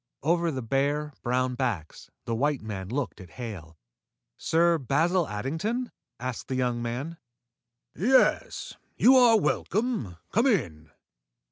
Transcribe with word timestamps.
Over 0.23 0.49
the 0.49 0.63
bare, 0.63 1.13
brown 1.21 1.53
backs, 1.53 2.09
the 2.25 2.33
white 2.33 2.63
man 2.63 2.89
looked 2.89 3.21
at 3.21 3.29
Hale. 3.37 3.77
"Sir 4.35 4.79
Basil 4.79 5.27
Addington?" 5.27 5.91
asked 6.19 6.47
the 6.47 6.55
young 6.55 6.81
man. 6.81 7.17
"Yes. 7.95 8.73
You 8.97 9.15
are 9.15 9.39
welcome. 9.39 10.17
Come 10.31 10.47
in." 10.47 10.89